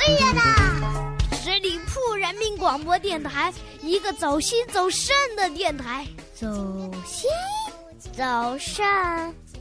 [0.00, 1.14] 哎呀啦！
[1.32, 3.52] 十里铺人民广播电台，
[3.82, 6.06] 一个走心走肾的电台。
[6.34, 6.46] 走
[7.04, 7.28] 心，
[8.16, 8.24] 走
[8.58, 8.82] 肾，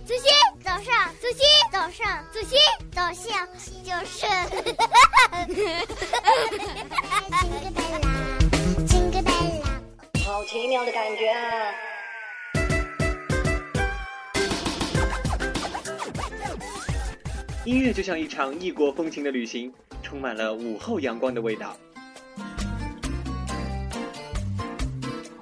[0.05, 0.31] 走心，
[0.63, 2.57] 走上，走心，走上，走心，
[2.89, 3.45] 走向
[3.83, 4.25] 就是。
[7.35, 8.07] Jingle bell 啦
[8.87, 9.81] ，Jingle bell 啦，
[10.25, 11.73] 好奇妙的感觉啊！
[17.65, 19.71] 音乐就像一场异国风情的旅行，
[20.09, 21.77] 充满了午后阳光的味道。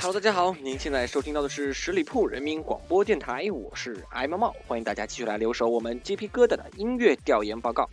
[0.02, 7.88] Hello，大家好，您现在收听到的是十里铺人民广播电台，我是艾猫猫，欢迎大家继续来留守我们鸡皮疙瘩的音乐调研报告。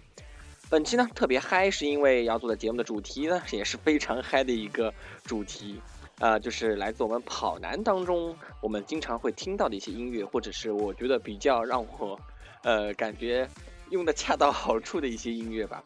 [0.71, 4.91] 本期呢特别嗨，是因为要做的节目的主题呢也是非常嗨的一个
[5.23, 5.79] 主题，
[6.17, 12.19] 呃，就是来自我们跑男当中我们经常会听到的一些音乐，或者是我觉得比较让我
[12.63, 13.47] 呃感觉
[13.91, 15.83] 用的恰到好处的一些音乐吧。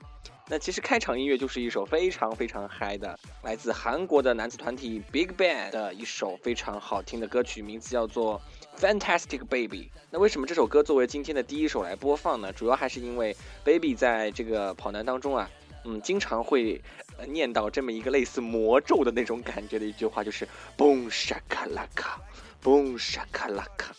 [0.50, 8.42] 那其实开场音乐就是一首非常非常嗨的，来自韩国的男子团体 Big Bang 的一首非常好听的歌曲，名字叫做
[8.80, 9.90] 《Fantastic Baby》。
[10.12, 12.52] 那为什么这首歌作为今天的第一首来播放呢？
[12.52, 15.50] 主要还是因为 Baby 在这个跑男当中啊，
[15.86, 16.82] 嗯，经常会、
[17.30, 20.46] 念叨这么一个类似魔咒的那种感觉的一句话，就是
[20.78, 22.20] “boom shaka laka
[22.62, 23.92] boom shaka laka”。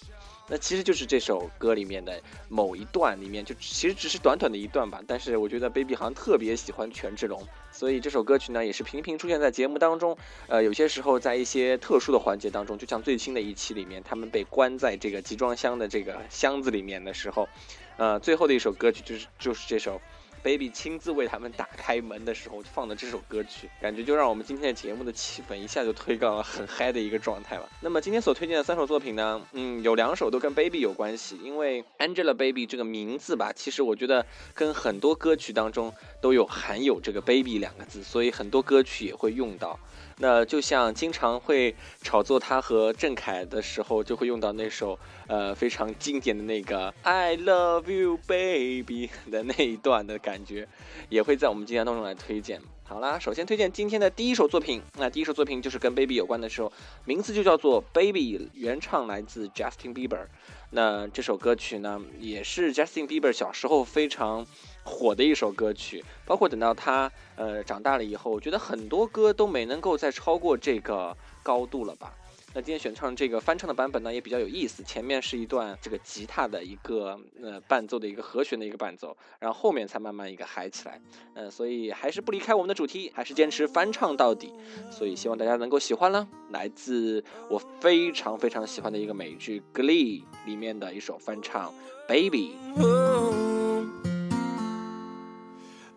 [0.47, 5.00] 那其实就是这首歌里面的某一段里面，就其实只是短短的一段吧。
[5.06, 10.16] 但是我觉得 Baby 好像特别喜欢权志龙，所以这首歌曲呢也是频频出现在节目当中。
[10.47, 17.49] 呃，有些时候在一些特殊的环节当中，就像最新的一期里面，他们被关在这个集装箱的这个箱子里面的时候，
[17.97, 20.00] 呃，最后的一首歌曲就是就是这首。
[20.44, 27.66] Baby 亲自为他们打开门的时候放的这首歌曲，感觉就让我们今天的节目的气氛一下就推到了很嗨的一个状态了。
[27.81, 35.91] 那么今天所推荐的三首作品呢，嗯，有两首都跟 Baby 有关系，因为 Angelababy 这个名字吧，其实我觉得跟很多歌曲当中
[36.21, 39.81] 都有含有这个 Baby 两个字，所以很多歌曲也会用到。
[40.19, 50.69] 那就像经常会炒作他和郑恺的时候，就会用到那首呃非常经典的那个 I love you baby 的那一段的感觉，
[51.08, 52.60] 也会在我们今天当中来推荐。
[52.86, 56.70] 好啦，首先推荐今天的第一首作品，那第一首作品就是跟 Baby 有关的时候，
[57.06, 60.26] 名字就叫做 Baby，原唱来自 Justin Bieber。
[60.69, 64.46] 那这首歌曲呢，也是 Justin Bieber 小时候非常
[64.82, 72.12] 火的一首歌曲，包括等到他呃长大了以后，我觉得很多歌都没能够再超过这个高度了吧。
[72.56, 74.80] 那今天选唱这个翻唱的版本呢，也比较有意思。
[74.84, 81.00] 前面是一段这个吉他的一个呃伴奏的一个和弦的一个伴奏，然后后面才慢慢一个嗨起来。
[81.34, 84.52] 嗯、所以还是不离开我们的主题，还是坚持翻唱到底。
[84.88, 86.24] 所以希望大家能够喜欢啦。
[86.50, 91.72] 来自我非常非常喜欢的一个美剧《Glee》里面的一首翻唱
[92.06, 92.54] 《Baby》。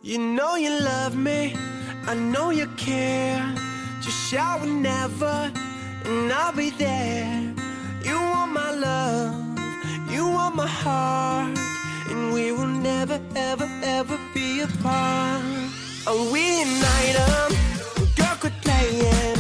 [0.02, 1.56] You know you love me,
[2.08, 3.44] I know you care.
[4.02, 5.52] Just shout whenever,
[6.08, 7.54] and I'll be there.
[8.04, 9.36] You want my love,
[10.10, 11.58] you want my heart,
[12.10, 15.44] and we will never, ever, ever be apart.
[16.08, 19.38] Oh, we ignite 'em, um, girl, quit playing.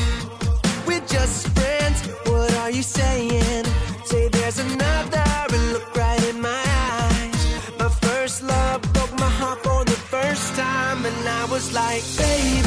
[0.86, 2.00] We're just friends.
[2.30, 3.66] What are you saying?
[4.10, 5.24] Say there's another
[5.56, 6.64] and look right in my
[6.96, 7.42] eyes.
[7.80, 12.67] My first love broke my heart for the first time, and I was like, baby,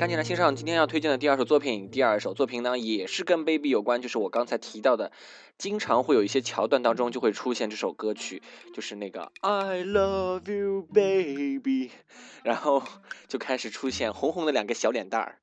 [0.00, 1.90] 赶紧来欣赏今天要推荐的第二首作品。
[1.90, 5.12] 第二首作品呢，也是跟 Baby 有关，就是我刚才提到的，
[5.58, 8.42] 经常会有一些桥段当中就会出现这首歌曲，
[8.72, 11.90] 就是那个 I love you baby，
[12.42, 12.82] 然后
[13.28, 15.38] 就开始出现红红的两个小脸蛋儿。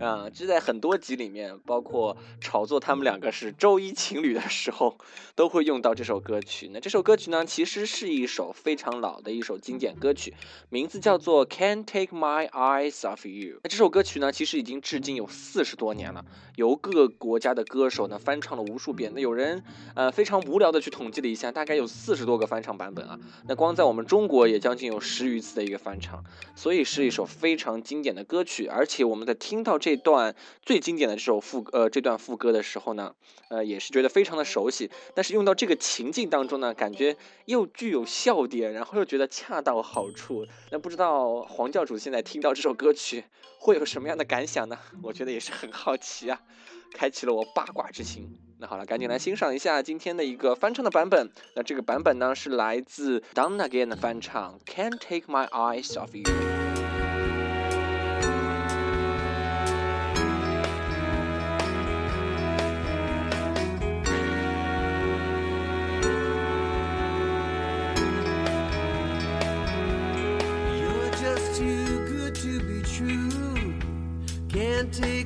[0.00, 4.98] 啊，这在很多集里面，包括炒作他们两个是周一情侣的时候，
[5.34, 6.68] 都会用到这首歌曲。
[6.72, 10.34] 那这首歌曲呢，其实是一首非常老的一首经典歌曲，
[10.68, 13.56] 名字叫做《Can't Take My Eyes Off You》。
[13.62, 16.24] 那这首歌曲呢，其实已经至今有四十多年了，
[16.56, 19.12] 由各个国家的歌手呢翻唱了无数遍。
[19.14, 19.62] 那有人
[19.94, 23.18] 呃非常无聊的去统计了一下，大概有四十多个翻唱版本啊。
[23.46, 26.22] 那光在我们中国也将近有十余次的一个翻唱，
[26.54, 28.66] 所以是一首非常经典的歌曲。
[28.66, 33.14] 而且我们在听到这段最经典的这首副呃这段副歌的时候呢，
[33.48, 34.90] 呃也是觉得非常的熟悉。
[35.14, 40.46] 但是用到这个情境当中呢，感觉又具有笑点，然后又觉得恰到好处。
[40.70, 43.24] 那不知道黄教主现在听到这首歌曲
[43.58, 44.78] 会有什么样的感想呢？
[45.02, 46.40] 我觉得也是很好奇啊，
[46.92, 48.38] 开启了我八卦之心。
[48.58, 51.30] 那好了，赶紧来欣赏一下今天的一个翻唱的版本。
[51.54, 56.95] 那这个版本呢是来自 Don Again 的翻唱，Can't Take My Eyes Off You。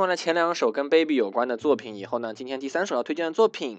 [0.00, 3.78] 听完了前两首跟 Baby 有关的作品以后呢，今天第三首要推荐的作品，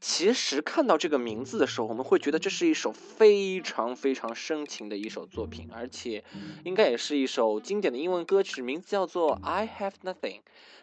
[0.00, 6.24] 其实看到这个名字的时候，我们会觉得这是一首非常非常深情的一首作品，而且
[6.64, 10.36] 应该也是一首经典的英文歌曲，名字叫做《I Have Nothing》。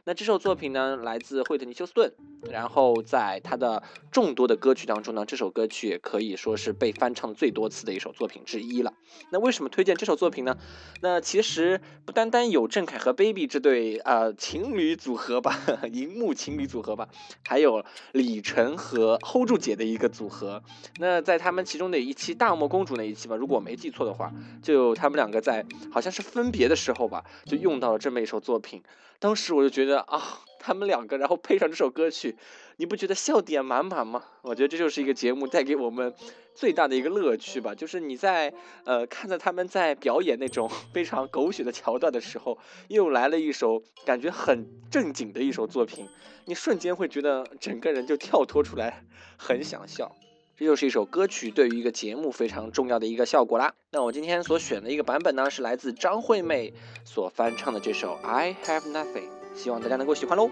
[0.04, 2.14] 那这首作品呢，来自惠特尼·休斯顿，
[2.52, 8.94] 然后在他的众多的歌曲当中呢，这首歌曲也可以说是被翻唱最多次的一首作品之一了。
[9.32, 10.58] 那为什么推荐这首作品呢？
[11.02, 15.60] 那其实不单单有郑恺和 Baby 这对呃情侣组合吧，
[15.92, 17.10] 荧幕情侣组合吧，
[17.48, 20.64] 还有李晨和 hold 住姐的一个组合。
[21.00, 28.82] 那在他们其中的一期大漠公主那一期吧，如果我没记错的话，就他们两个在好像是分别的时候吧，就用到了这么一首作品。
[29.20, 32.36] 当时我就觉得啊，他们两个，然后配上这首歌曲，
[32.78, 34.24] 你不觉得笑点满满吗？
[34.42, 36.14] 我觉得这就是一个节目带给我们
[36.54, 38.54] 最大的一个乐趣吧，就是你在
[38.84, 42.58] 呃看着他们在表演那种非常狗血的桥段的时候，
[42.90, 46.08] 又来了一首感觉很正经的一首作品，
[46.46, 49.04] 你瞬间会觉得整个人就跳脱出来，
[49.38, 50.16] 很想笑。
[50.58, 53.74] 这就是一首歌曲对于一个节目非常重要的一个效果啦。
[53.92, 60.50] 那我今天所选的一个版本呢，是来自张惠妹所翻唱的这首《I Have Nothing》，希望大家能够喜欢喽。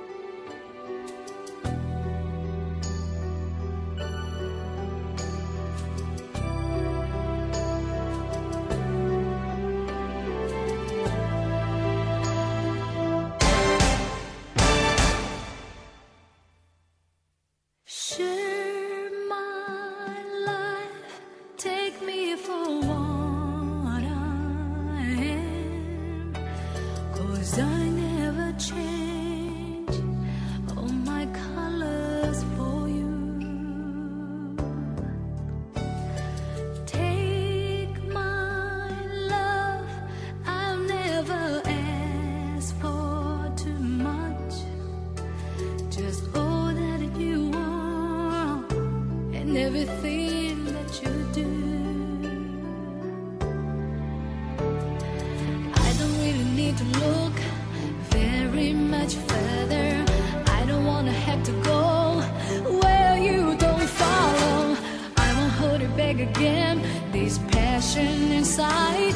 [66.13, 66.81] Back again.
[67.11, 69.13] This passion inside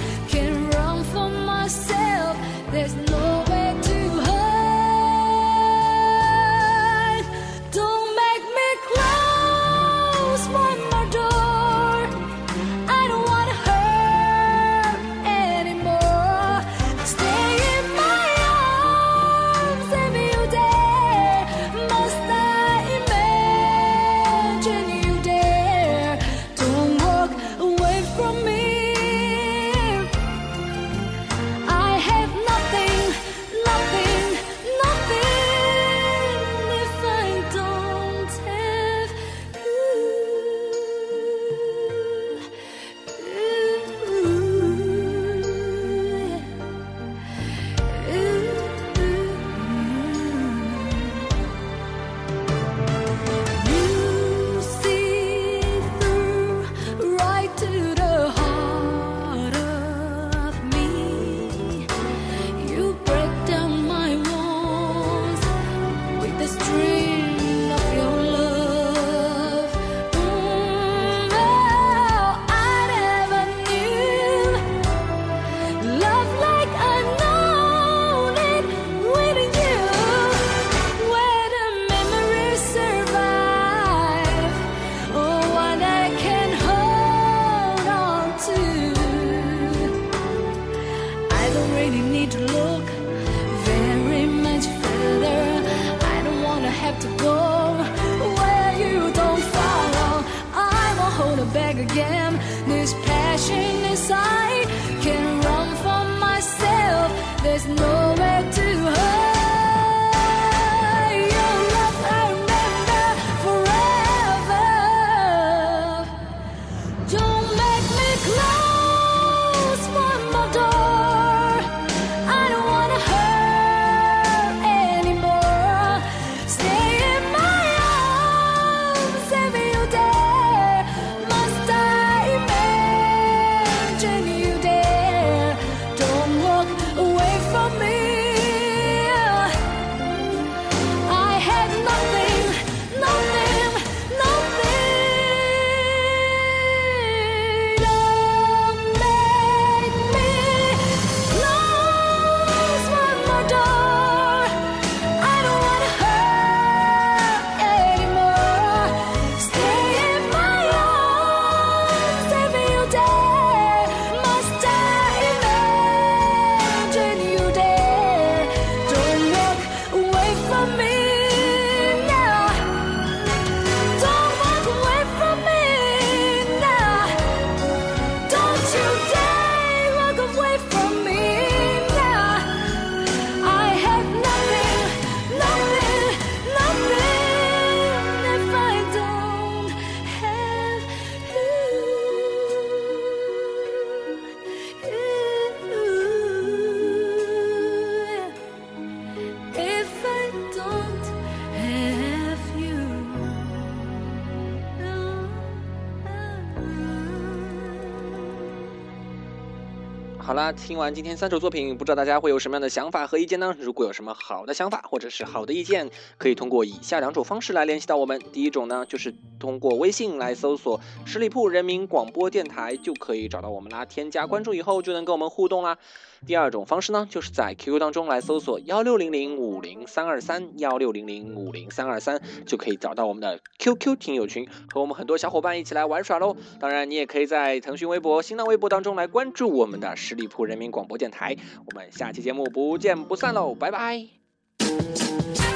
[210.58, 213.56] 听完今天三首作品，不知道大家会有什么样的想法和意见呢？
[213.60, 218.20] 如果有什么好的想法或者是好的意见，可以通过以下两种方式来联系到我们。
[218.34, 223.86] 第一种呢，就是通过微信来搜索十里铺人民广播电台，就可以找到我们啦。
[223.86, 225.78] 添加关注以后，就能跟我们互动啦。
[226.26, 236.36] 第二种方式呢，就是在 QQ 当中来搜索幺六零零五零三二三幺六零零五零三二三，就可以找到我们的 QQ 听友群，和我们很多小伙伴一起来玩耍喽。
[236.60, 241.36] 当然，你也可以在腾讯微博、新浪微博当中来关注我们的十里铺人民广播电台。
[241.66, 245.47] 我们下期节目不见不散喽，拜拜。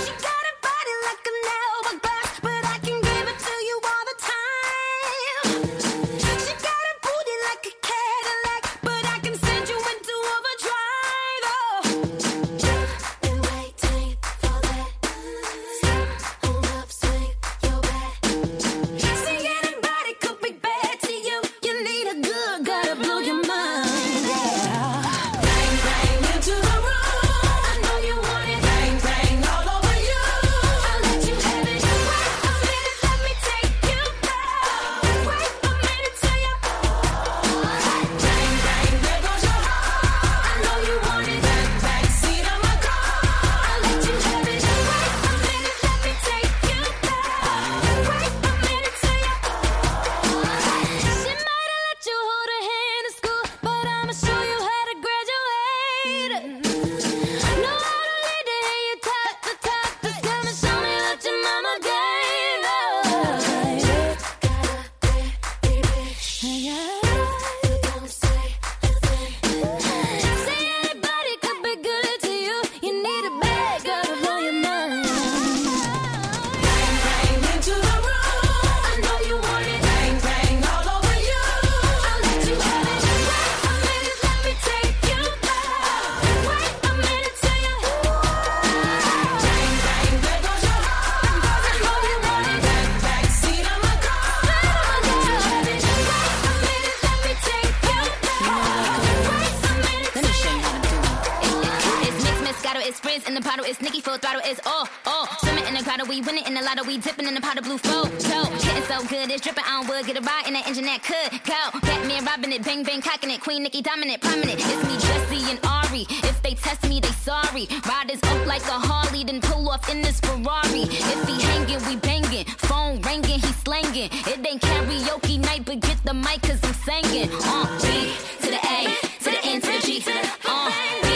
[103.42, 105.28] The bottle, it's Nicki full throttle, it's all, all.
[105.40, 107.64] Swimming in the grotto, we winning in the lotto, we dipping in the pot of
[107.64, 108.06] blue flow.
[108.20, 111.02] So, getting so good, it's dripping on wood, get a ride in that engine that
[111.04, 111.80] could go.
[111.82, 114.60] Batman robbing it, bang bang cocking it, Queen Nicki dominant, prominent.
[114.60, 116.06] It's me, Jesse and Ari.
[116.30, 117.68] If they test me, they sorry.
[117.88, 120.86] Riders up like a Harley, then pull off in this Ferrari.
[120.86, 122.46] If he hanging, we banging.
[122.70, 124.10] Phone ringing, he slanging.
[124.12, 127.30] It ain't karaoke night, but get the mic, cause I'm singing.
[127.34, 128.80] Uh, B to the A,
[129.24, 130.04] to the N, to the G.
[130.46, 131.11] Uh,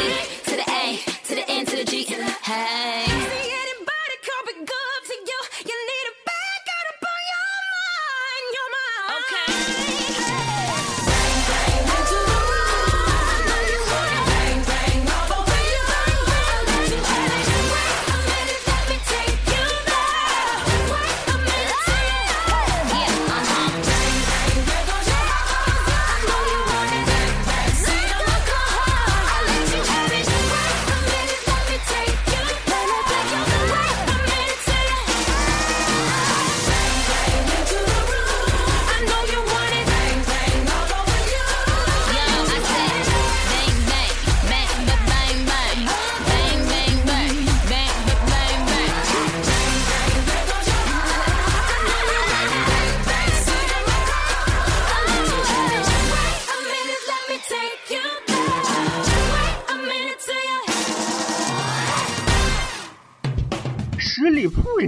[2.55, 3.14] Hey.